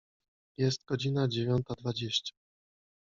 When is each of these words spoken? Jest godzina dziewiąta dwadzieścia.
Jest 0.57 0.85
godzina 0.85 1.27
dziewiąta 1.27 1.73
dwadzieścia. 1.75 2.33